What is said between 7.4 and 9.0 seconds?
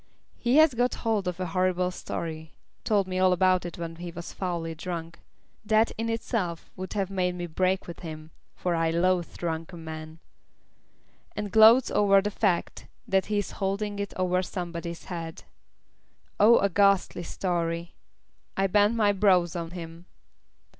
break with him, for I